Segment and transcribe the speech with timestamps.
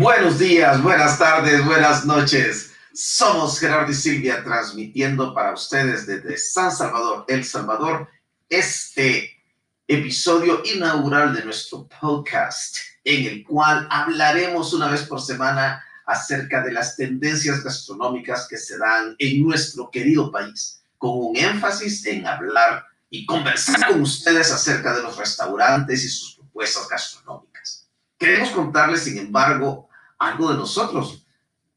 [0.00, 2.70] Buenos días, buenas tardes, buenas noches.
[2.94, 8.08] Somos Gerardo y Silvia transmitiendo para ustedes desde San Salvador, El Salvador,
[8.48, 9.42] este
[9.88, 16.70] episodio inaugural de nuestro podcast, en el cual hablaremos una vez por semana acerca de
[16.70, 22.84] las tendencias gastronómicas que se dan en nuestro querido país, con un énfasis en hablar
[23.10, 27.88] y conversar con ustedes acerca de los restaurantes y sus propuestas gastronómicas.
[28.16, 29.87] Queremos contarles, sin embargo,
[30.18, 31.24] algo de nosotros,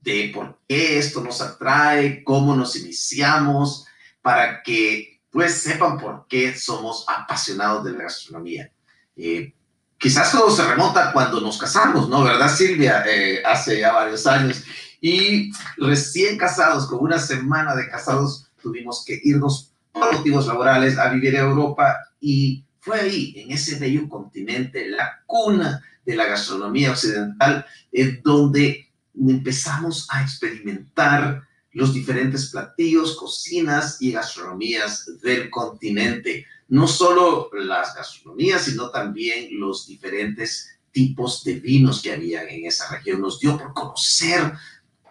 [0.01, 3.85] de por qué esto nos atrae, cómo nos iniciamos,
[4.21, 8.71] para que pues sepan por qué somos apasionados de la gastronomía.
[9.15, 9.53] Eh,
[9.97, 12.23] quizás todo se remonta cuando nos casamos, ¿no?
[12.23, 13.03] ¿Verdad, Silvia?
[13.07, 14.63] Eh, hace ya varios años.
[14.99, 21.09] Y recién casados, con una semana de casados, tuvimos que irnos por motivos laborales a
[21.09, 26.91] vivir a Europa y fue ahí, en ese bello continente, la cuna de la gastronomía
[26.91, 36.45] occidental, en donde empezamos a experimentar los diferentes platillos, cocinas y gastronomías del continente.
[36.67, 42.89] No solo las gastronomías, sino también los diferentes tipos de vinos que había en esa
[42.89, 43.21] región.
[43.21, 44.53] Nos dio por conocer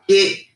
[0.06, 0.48] qué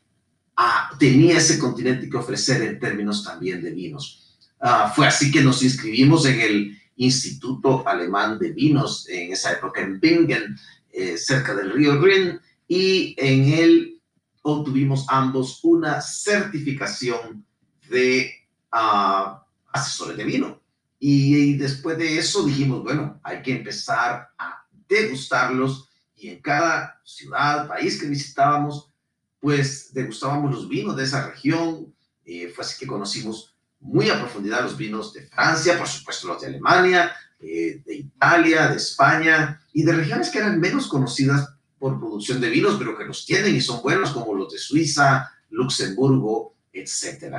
[0.55, 4.37] ah, tenía ese continente que ofrecer en términos también de vinos.
[4.59, 9.81] Ah, fue así que nos inscribimos en el Instituto Alemán de Vinos en esa época
[9.81, 10.57] en Bingen,
[10.91, 14.01] eh, cerca del río Rin, y en él
[14.41, 17.45] obtuvimos ambos una certificación
[17.89, 18.31] de
[18.71, 19.37] uh,
[19.71, 20.61] asesores de vino.
[20.99, 27.67] Y, después de eso dijimos, bueno, hay que empezar a degustarlos y en cada ciudad,
[27.67, 28.91] país que visitábamos,
[29.39, 31.93] pues degustábamos los vinos de esa región.
[32.23, 33.54] Eh, fue así que conocimos
[33.85, 38.67] muy a profundidad los vinos de Francia, por supuesto los de Alemania, eh, de Italia,
[38.67, 43.05] de España y de regiones que eran menos conocidas por producción de vinos, pero que
[43.05, 47.35] los tienen y son buenos, como los de Suiza, Luxemburgo, etc.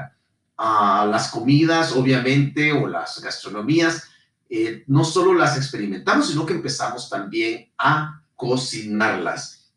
[0.57, 4.05] Ah, las comidas, obviamente, o las gastronomías,
[4.49, 9.73] eh, no solo las experimentamos, sino que empezamos también a cocinarlas.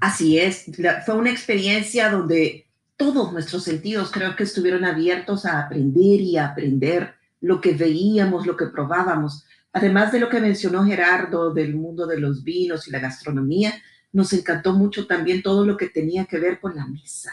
[0.00, 0.64] Así es,
[1.04, 2.65] fue una experiencia donde
[2.96, 8.46] todos nuestros sentidos creo que estuvieron abiertos a aprender y a aprender lo que veíamos,
[8.46, 9.44] lo que probábamos.
[9.72, 13.74] Además de lo que mencionó Gerardo del mundo de los vinos y la gastronomía,
[14.12, 17.30] nos encantó mucho también todo lo que tenía que ver con la mesa.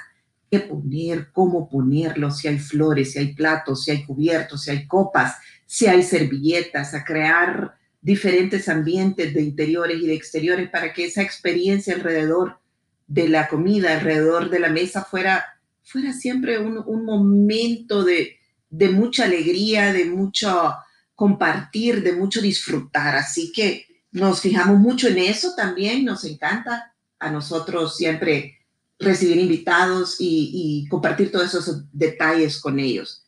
[0.52, 4.86] Qué poner, cómo ponerlo, si hay flores, si hay platos, si hay cubiertos, si hay
[4.86, 11.06] copas, si hay servilletas, a crear diferentes ambientes de interiores y de exteriores para que
[11.06, 12.60] esa experiencia alrededor
[13.08, 15.53] de la comida, alrededor de la mesa fuera
[15.84, 18.38] fuera siempre un, momento de,
[18.92, 20.74] mucha alegría, de mucho
[21.16, 23.16] compartir, de mucho disfrutar.
[23.16, 28.60] Así que nos fijamos mucho en eso también, nos encanta a nosotros siempre
[29.00, 33.26] recibir invitados y, compartir todos esos detalles con ellos.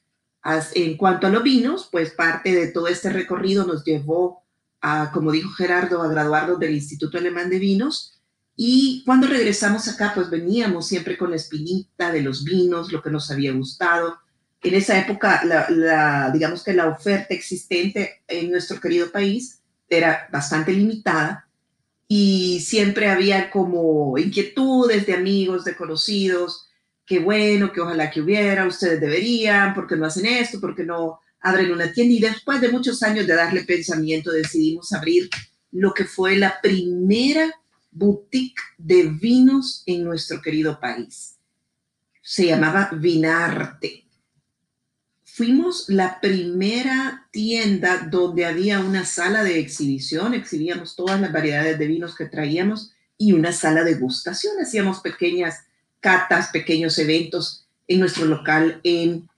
[0.75, 4.43] en cuanto a los vinos, pues parte de todo este recorrido nos llevó
[4.81, 8.14] a, como dijo Gerardo, a graduarnos del Instituto Alemán de Vinos
[8.57, 13.09] y cuando regresamos acá, pues veníamos siempre con la espinita de los vinos, lo que
[13.09, 14.17] nos había gustado.
[14.61, 20.71] En esa época, la, digamos que la oferta existente en nuestro querido país era bastante
[20.71, 21.47] limitada
[22.07, 26.69] y siempre había como inquietudes de amigos, de conocidos,
[27.05, 30.61] que bueno, que ojalá que hubiera, ustedes deberían, porque no hacen esto?
[30.61, 32.13] porque no abren una tienda?
[32.13, 35.29] Y después de muchos años de darle pensamiento, decidimos abrir
[35.71, 37.51] lo que fue la primera
[37.95, 41.37] boutique de vinos en nuestro querido país.
[42.21, 44.03] Se llamaba Vinarte.
[45.23, 51.87] Fuimos la primera tienda donde había una sala de exhibición, exhibíamos todas las variedades de
[51.87, 54.55] vinos que traíamos y una sala de gustación.
[54.61, 55.65] Hacíamos pequeñas
[55.99, 59.29] catas, pequeños eventos en nuestro local en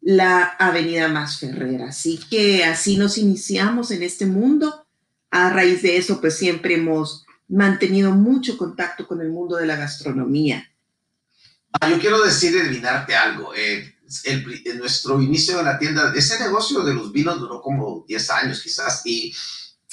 [0.00, 1.88] la Avenida Más Ferrera.
[1.88, 4.86] Así que así nos iniciamos en este mundo.
[5.30, 9.76] A raíz de eso, pues siempre hemos mantenido mucho contacto con el mundo de la
[9.76, 10.70] gastronomía.
[11.72, 13.52] Ah, yo quiero decir, adivinarte algo.
[13.54, 18.30] Eh, en nuestro inicio de la tienda, ese negocio de los vinos duró como 10
[18.30, 19.34] años quizás y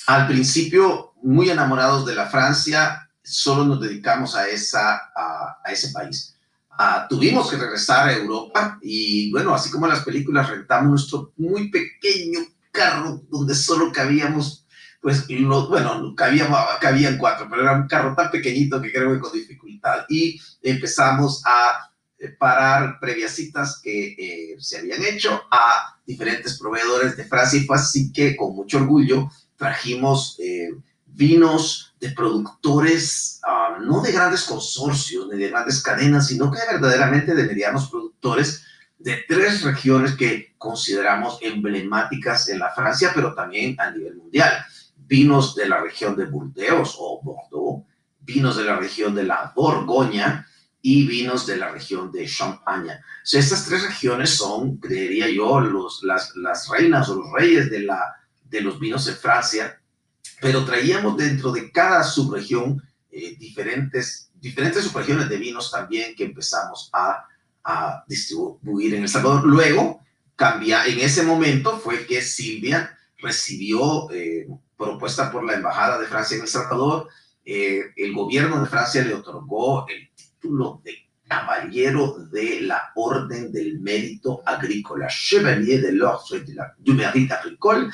[0.08, 6.36] al principio muy enamorados de la Francia, solo nos dedicamos a, esa, a, ese país.
[6.70, 11.34] Ah, tuvimos que regresar a Europa y bueno, así como en las películas, rentamos nuestro
[11.38, 12.40] muy pequeño
[12.72, 14.66] carro donde solo cabíamos
[15.01, 20.06] pues bueno, cabían, cuatro, pero era un carro tan pequeñito que creo que con dificultad.
[20.07, 27.18] Y empezamos a eh, parar previas citas que eh, se habían hecho a diferentes proveedores
[27.18, 30.69] de Francia y fue así que con mucho orgullo trajimos eh,
[31.07, 37.33] vinos de productores, ah, no de grandes consorcios ni de grandes cadenas, sino que verdaderamente
[37.33, 38.63] de medianos productores
[39.00, 44.63] de tres regiones que consideramos emblemáticas en la Francia, pero también a nivel mundial.
[45.12, 47.86] Vinos de la región de Burdeos o Bordeaux,
[48.22, 50.48] vinos de la región de la Borgoña
[50.81, 53.04] y vinos de la región de Champaña.
[53.30, 58.00] estas tres regiones son, creería yo, los, las, las reinas o los reyes de, la,
[58.50, 59.81] de los vinos en Francia,
[60.40, 62.81] pero traíamos dentro de cada subregión
[63.12, 67.25] eh, diferentes, diferentes subregiones de vinos también que empezamos a,
[67.66, 69.46] a distribuir en El Salvador.
[69.46, 70.00] Luego,
[70.38, 74.48] cambia, en ese momento fue que Silvia recibió, eh,
[74.81, 77.07] propuesta por la Embajada de Francia en El Salvador,
[77.45, 83.80] eh, el gobierno de Francia le otorgó el título de caballero de la Orden del
[83.80, 86.44] Mérito Agrícola, Chevalier de l'Ordre
[86.78, 87.89] du Mérite Agricole,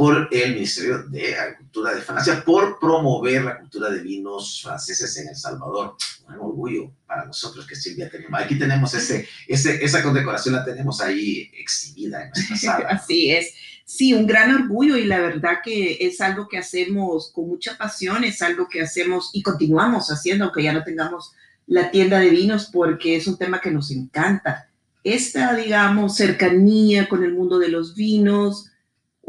[0.00, 5.28] por el Ministerio de Agricultura de Francia, por promover la cultura de vinos franceses en
[5.28, 5.94] El Salvador.
[6.26, 8.40] Un orgullo para nosotros que Silvia tenemos.
[8.40, 12.88] Aquí tenemos ese, ese, esa condecoración, la tenemos ahí exhibida en nuestra sala.
[12.88, 13.52] Así es.
[13.84, 18.24] Sí, un gran orgullo y la verdad que es algo que hacemos con mucha pasión,
[18.24, 21.32] es algo que hacemos y continuamos haciendo, aunque ya no tengamos
[21.66, 24.70] la tienda de vinos, porque es un tema que nos encanta.
[25.04, 28.70] Esta, digamos, cercanía con el mundo de los vinos,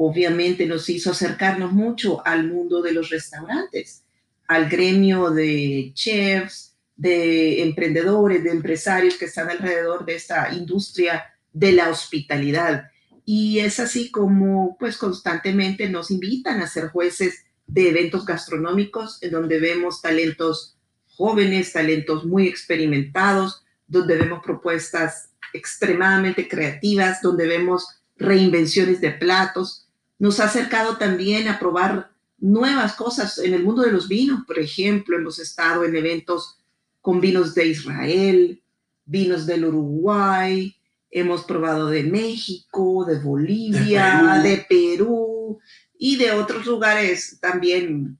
[0.10, 4.04] obviamente nos hizo acercarnos mucho al mundo de los restaurantes,
[4.48, 11.72] al gremio de chefs, de emprendedores, de empresarios que están alrededor de esta industria de
[11.72, 12.92] la hospitalidad
[13.26, 19.32] y es así como pues constantemente nos invitan a ser jueces de eventos gastronómicos en
[19.32, 29.02] donde vemos talentos jóvenes, talentos muy experimentados, donde vemos propuestas extremadamente creativas, donde vemos reinvenciones
[29.02, 29.88] de platos.
[30.22, 34.46] Nos ha acercado también a probar nuevas cosas en el mundo de los vinos.
[34.46, 36.60] Por ejemplo, hemos estado en eventos
[37.02, 38.62] con vinos de Israel,
[39.04, 40.76] vinos del Uruguay,
[41.10, 45.60] Hemos probado de México, de Bolivia, de Perú.
[45.98, 48.20] y de otros lugares también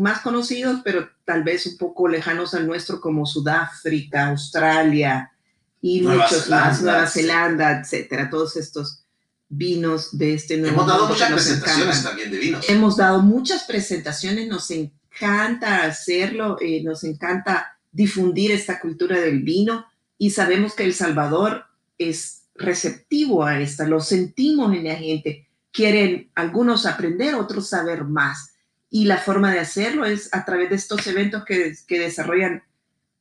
[0.00, 5.30] más conocidos, pero tal vez un poco lejanos al nuestro, como Sudáfrica, Australia
[5.80, 8.28] y muchos más, Nueva Zelanda, etcétera.
[8.28, 9.04] Todos estos
[9.50, 12.68] vinos de este nuevo Hemos dado muchas presentaciones también de vinos.
[12.68, 19.84] Hemos dado muchas presentaciones, nos encanta hacerlo, eh, nos encanta difundir esta cultura del vino
[20.16, 21.64] y sabemos que El Salvador
[21.98, 25.48] es receptivo a esta, lo sentimos en la gente.
[25.72, 28.54] Quieren algunos aprender, otros saber más.
[28.88, 32.62] Y la forma de hacerlo es a través de estos eventos que, que desarrollan,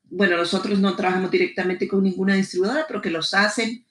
[0.04, 3.86] bueno, nosotros no trabajamos directamente con ninguna distribuidora, pero que los hacen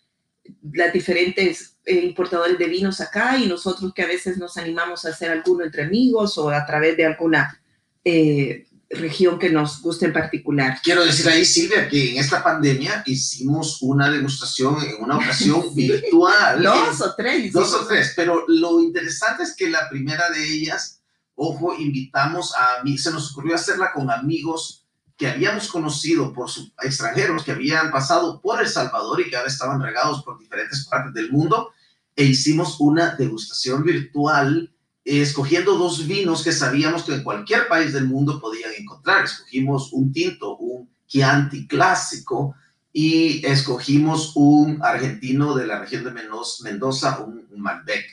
[0.73, 5.11] las diferentes eh, importadores de vinos acá y nosotros que a veces nos animamos a
[5.11, 7.61] hacer alguno entre amigos o a través de alguna
[8.05, 10.79] eh, región que nos guste en particular.
[10.83, 16.63] Quiero decir ahí, Silvia, que en esta pandemia hicimos una demostración en una ocasión virtual.
[16.63, 17.53] dos o tres.
[17.53, 21.03] Dos o tres, pero lo interesante es que la primera de ellas,
[21.35, 24.78] ojo, invitamos a mí, se nos ocurrió hacerla con amigos
[25.19, 26.49] que habíamos conocido por
[26.83, 31.13] extranjeros que habían pasado por El Salvador y que ahora estaban regados por diferentes partes
[31.13, 31.73] del mundo,
[32.15, 34.73] e hicimos una degustación virtual
[35.05, 39.25] escogiendo dos vinos que sabíamos que en cualquier país del mundo podían encontrar.
[39.25, 42.55] Escogimos un tinto, un Chianti clásico,
[42.93, 48.05] y escogimos un argentino de la región de Mendoza, un, Malbec.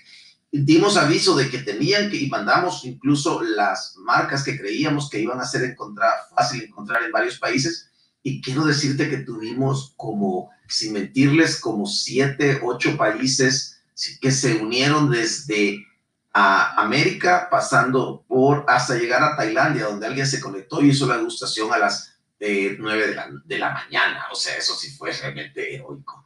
[0.64, 5.40] Dimos aviso de que tenían que, y mandamos incluso las marcas que creíamos que iban
[5.40, 7.90] a ser encontrar, fácil encontrar en varios países.
[8.24, 13.82] Y quiero decirte que tuvimos como, sin mentirles, como siete, ocho países
[14.22, 15.86] que se unieron desde
[16.34, 21.18] a América, pasando por hasta llegar a Tailandia, donde alguien se conectó y hizo la
[21.18, 24.26] degustación a las eh, 9 de la, de la, mañana.
[24.32, 26.26] O sea, eso sí fue realmente heroico.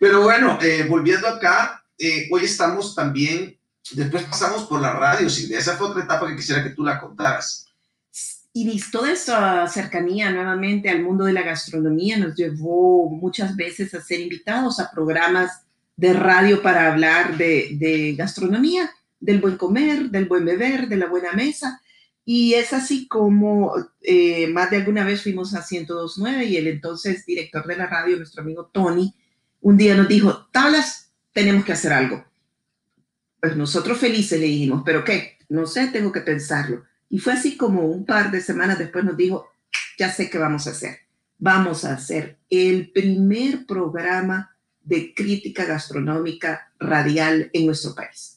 [0.00, 3.56] Pero bueno, eh, volviendo acá, eh, hoy estamos también,
[3.92, 5.58] después pasamos por la radio, Silvia.
[5.58, 7.66] Esa fue otra etapa que quisiera que tú la contaras.
[8.52, 14.00] Y toda esta cercanía nuevamente al mundo de la gastronomía nos llevó muchas veces a
[14.00, 15.62] ser invitados a programas
[15.96, 18.90] de radio para hablar de, de gastronomía
[19.24, 21.80] del buen comer, del buen beber, de la buena mesa.
[22.26, 27.24] Y es así como eh, más de alguna vez fuimos a 102.9 y el entonces
[27.26, 29.14] director de la radio, nuestro amigo Tony,
[29.60, 32.24] un día nos dijo, tablas, tenemos que hacer algo.
[33.44, 35.36] Pues nosotros felices le dijimos, pero ¿qué?
[35.50, 36.84] No sé, tengo que pensarlo.
[37.10, 39.46] Y fue así como un par de semanas después nos dijo,
[39.98, 41.00] ya sé qué vamos a hacer.
[41.38, 48.34] Vamos a hacer el primer programa de crítica gastronómica radial en nuestro país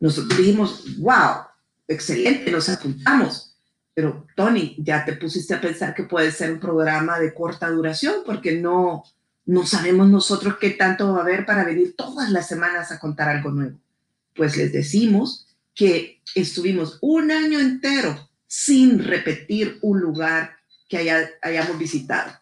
[0.00, 1.44] nosotros dijimos, wow,
[1.86, 3.54] excelente, nos apuntamos.
[3.92, 8.22] Pero Tony, ya te pusiste a pensar que puede ser un programa de corta duración
[8.24, 9.04] porque no,
[9.44, 13.28] no sabemos nosotros qué tanto va a haber para venir todas las semanas a contar
[13.28, 13.76] algo nuevo.
[14.34, 20.56] Pues les decimos que estuvimos un año entero sin repetir un lugar
[20.88, 22.32] que haya, hayamos visitado.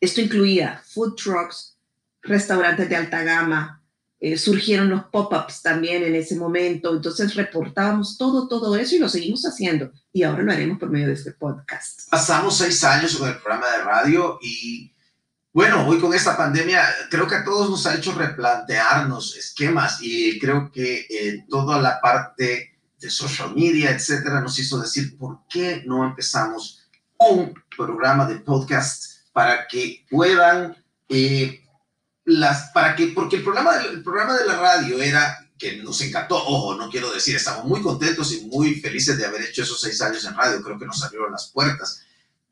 [0.00, 1.76] Esto incluía food trucks,
[2.22, 3.82] restaurantes de alta gama,
[4.18, 9.10] eh, surgieron los pop-ups también en ese momento, entonces reportábamos todo, todo eso y lo
[9.10, 12.08] seguimos haciendo y ahora lo haremos por medio de este podcast.
[12.10, 14.95] Pasamos seis años con el programa de radio y
[15.56, 20.38] bueno, hoy con esta pandemia creo que a todos nos ha hecho replantearnos esquemas y
[20.38, 25.82] creo que eh, toda la parte de social media, etcétera, nos hizo decir por qué
[25.86, 26.86] no empezamos
[27.16, 30.76] un programa de podcast para que puedan
[31.08, 31.64] eh,
[32.26, 36.36] las, para que, porque el programa, el programa de la radio era que nos encantó,
[36.36, 40.02] ojo, no quiero decir, estamos muy contentos y muy felices de haber hecho esos seis
[40.02, 42.02] años en radio, creo que nos abrieron las puertas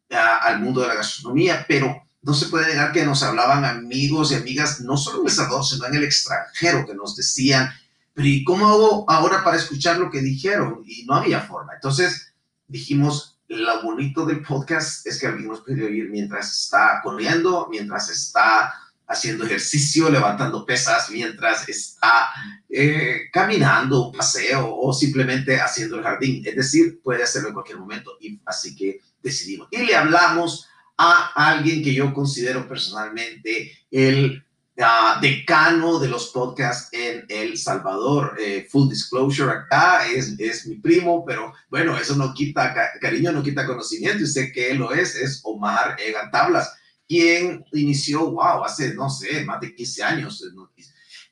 [0.08, 4.36] al mundo de la gastronomía, pero no se puede negar que nos hablaban amigos y
[4.36, 7.70] amigas, no solo en El Salvador, sino en el extranjero, que nos decían,
[8.14, 10.82] pero ¿y cómo hago ahora para escuchar lo que dijeron?
[10.86, 11.74] Y no había forma.
[11.74, 12.32] Entonces
[12.66, 18.08] dijimos, lo bonito del podcast es que alguien nos puede oír mientras está corriendo, mientras
[18.08, 18.72] está
[19.06, 22.30] haciendo ejercicio, levantando pesas, mientras está
[22.70, 26.42] eh, caminando un paseo o simplemente haciendo el jardín.
[26.46, 28.12] Es decir, puede hacerlo en cualquier momento.
[28.18, 29.68] Y así que decidimos.
[29.70, 34.44] Y le hablamos a alguien que yo considero personalmente el
[34.76, 38.36] uh, decano de los podcasts en El Salvador.
[38.38, 43.42] Eh, full disclosure acá, es, es mi primo, pero bueno, eso no quita cariño, no
[43.42, 44.22] quita conocimiento.
[44.22, 46.72] Y sé que él lo es, es Omar Egan Tablas,
[47.08, 50.42] quien inició, wow, hace, no sé, más de 15 años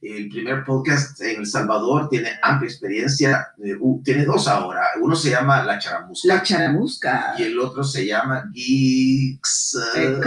[0.03, 5.31] el primer podcast en El Salvador, tiene amplia experiencia, eh, tiene dos ahora, uno se
[5.31, 6.29] llama La Charamusca.
[6.29, 7.35] La Charamusca.
[7.39, 9.79] Y el otro se llama Geeks.
[9.97, 10.21] Eh,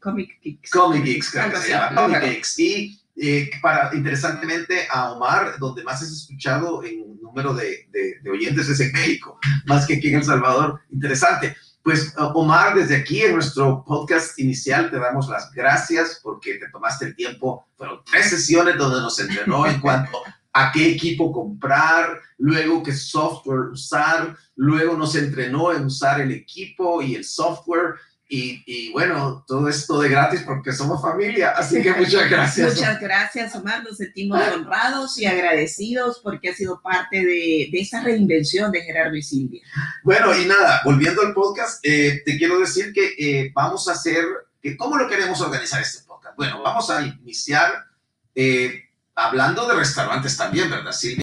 [0.00, 0.70] Comic Geeks.
[0.70, 2.58] Comic Geeks, creo que se llama, Comic Geeks.
[2.58, 8.30] Y eh, para, interesantemente, a Omar, donde más has escuchado en número de, de, de
[8.30, 10.80] oyentes es en México, más que aquí en El Salvador.
[10.90, 11.56] Interesante.
[11.82, 17.06] Pues Omar, desde aquí en nuestro podcast inicial te damos las gracias porque te tomaste
[17.06, 17.68] el tiempo.
[17.76, 20.18] Fueron tres sesiones donde nos entrenó en cuanto
[20.60, 27.02] a qué equipo comprar, luego qué software usar, luego nos entrenó en usar el equipo
[27.02, 27.94] y el software
[28.30, 32.74] y, bueno, todo esto de gratis porque somos familia, así que muchas gracias.
[32.74, 33.82] muchas gracias, Omar.
[33.82, 39.16] Nos sentimos honrados y agradecidos porque ha sido parte de, de esa reinvención de Gerardo
[39.16, 39.62] y Silvia.
[40.04, 44.24] Bueno, y nada, volviendo al podcast, eh, te quiero decir que eh, vamos a hacer,
[44.60, 46.36] que ¿cómo lo queremos organizar este podcast?
[46.36, 47.86] Bueno, vamos a iniciar
[48.34, 48.87] eh,
[49.18, 51.22] hablando de restaurantes también, ¿verdad, Silvia?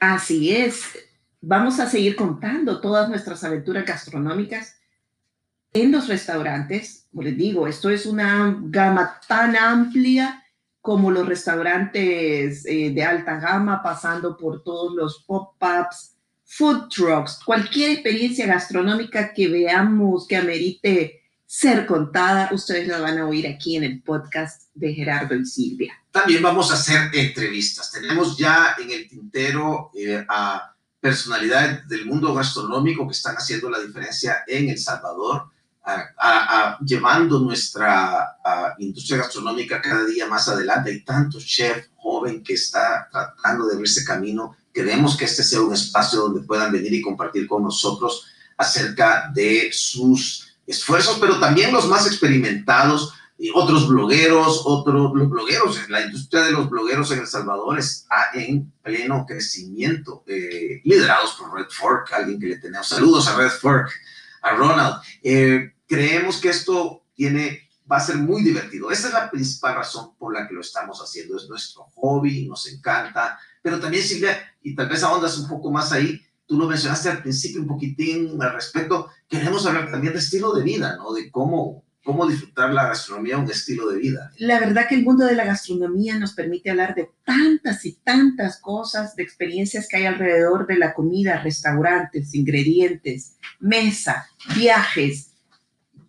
[0.00, 0.82] Así es.
[1.40, 4.76] Vamos a seguir contando todas nuestras aventuras gastronómicas
[5.72, 10.42] en los restaurantes, como les digo, esto es una gama tan amplia
[10.80, 17.92] como los restaurantes eh, de alta gama, pasando por todos los pop-ups, food trucks, cualquier
[17.92, 21.23] experiencia gastronómica que veamos que amerite
[21.56, 25.94] ser contada, ustedes la van a oír aquí en el podcast de Gerardo y Silvia.
[26.10, 27.92] También vamos a hacer entrevistas.
[27.92, 33.78] Tenemos ya en el tintero eh, a personalidades del mundo gastronómico que están haciendo la
[33.78, 35.44] diferencia en El Salvador
[35.84, 38.36] a, llevando nuestra
[38.78, 40.90] industria gastronómica cada día más adelante.
[40.90, 44.56] Hay tantos chefs joven que está tratando de abrirse camino.
[44.72, 49.70] Queremos que este sea un espacio donde puedan venir y compartir con nosotros acerca de
[49.72, 56.42] sus esfuerzos, pero también los más experimentados, y otros blogueros, otros los blogueros, la industria
[56.42, 62.12] de los blogueros en El Salvador está en pleno crecimiento, eh, liderados por Red Fork,
[62.12, 63.90] alguien que le tenemos saludos a Red Fork,
[64.42, 65.02] a Ronald.
[65.22, 68.90] Eh, creemos que esto tiene, va a ser muy divertido.
[68.90, 71.36] Esa es la principal razón por la que lo estamos haciendo.
[71.36, 73.38] Es nuestro hobby, nos encanta.
[73.62, 77.22] Pero también, Silvia, y tal vez ahondas un poco más ahí, tú lo mencionaste al
[77.22, 81.12] principio un poquitín al respecto, queremos hablar también de estilo de vida, ¿no?
[81.12, 84.30] De cómo, cómo disfrutar la gastronomía, un estilo de vida.
[84.38, 88.60] La verdad que el mundo de la gastronomía nos permite hablar de tantas y tantas
[88.60, 95.30] cosas, de experiencias que hay alrededor de la comida, restaurantes, ingredientes, mesa, viajes,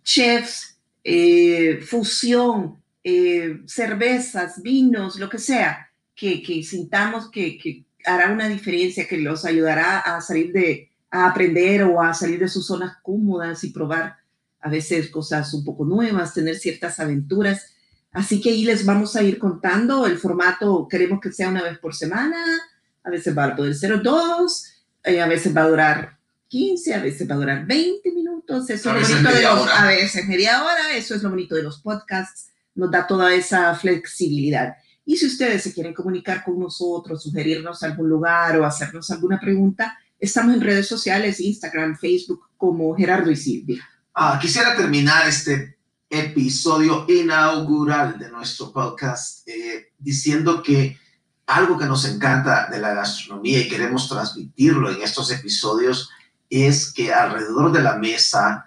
[0.02, 8.32] chefs, eh, fusión, eh, cervezas, vinos, lo que sea, que, que sintamos que, que, hará
[8.32, 12.66] una diferencia, que los ayudará a salir de, a aprender o a salir de sus
[12.66, 14.16] zonas cómodas y probar
[14.60, 17.74] a veces cosas un poco nuevas, tener ciertas aventuras.
[18.12, 21.78] Así que ahí les vamos a ir contando el formato, queremos que sea una vez
[21.78, 22.36] por semana,
[23.04, 24.72] a veces va a poder ser dos,
[25.04, 28.68] Eh, a veces va a durar 15, a veces va a durar 20 minutos.
[28.70, 29.82] Eso A es lo bonito de los, hora.
[29.82, 30.96] a veces media hora.
[30.96, 32.50] Eso es lo bonito de los podcasts.
[32.74, 34.74] Nos da toda esa flexibilidad.
[35.06, 39.96] Y si ustedes se quieren comunicar con nosotros, sugerirnos algún lugar o hacernos alguna pregunta,
[40.18, 43.88] estamos en redes sociales, Instagram, Facebook, como Gerardo y Silvia.
[44.12, 45.78] Ah, quisiera terminar este
[46.10, 50.98] episodio inaugural de nuestro podcast eh, diciendo que
[51.46, 56.10] algo que nos encanta de la gastronomía y queremos transmitirlo en estos episodios
[56.50, 58.65] es que alrededor de la mesa,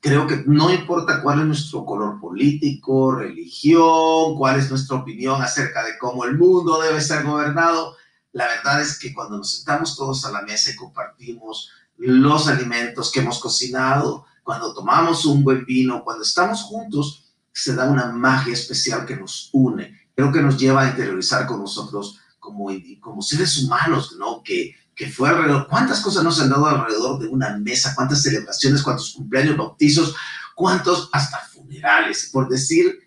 [0.00, 5.84] creo que no importa cuál es nuestro color político, religión, cuál es nuestra opinión acerca
[5.84, 7.96] de cómo el mundo debe ser gobernado,
[8.32, 13.12] la verdad es que cuando nos sentamos todos a la mesa y compartimos los alimentos
[13.12, 18.54] que hemos cocinado, cuando tomamos un buen vino, cuando estamos juntos, se da una magia
[18.54, 20.08] especial que nos une.
[20.14, 22.68] Creo que nos lleva a interiorizar con nosotros como,
[23.00, 24.42] como seres humanos, ¿no?
[24.42, 28.82] Que, que fue alrededor, cuántas cosas nos han dado alrededor de una mesa, cuántas celebraciones,
[28.82, 30.14] cuántos cumpleaños, bautizos,
[30.54, 32.98] cuántos hasta funerales, por decir,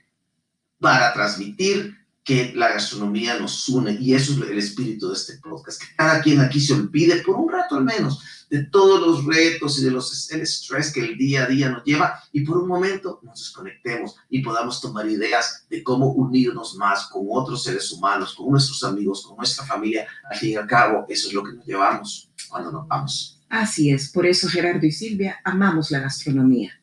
[0.80, 5.82] para transmitir que la gastronomía nos une y eso es el espíritu de este podcast,
[5.82, 9.80] que cada quien aquí se olvide por un rato al menos de todos los retos
[9.80, 12.68] y de los el estrés que el día a día nos lleva y por un
[12.68, 18.36] momento nos desconectemos y podamos tomar ideas de cómo unirnos más con otros seres humanos,
[18.36, 20.08] con nuestros amigos, con nuestra familia.
[20.30, 23.42] Al fin y al cabo, eso es lo que nos llevamos cuando nos vamos.
[23.50, 26.80] Así es, por eso Gerardo y Silvia amamos la gastronomía.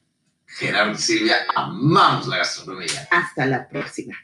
[0.47, 3.09] Gerardo y Silvia, amamos la gastronomía.
[3.13, 4.17] Hasta la próxima.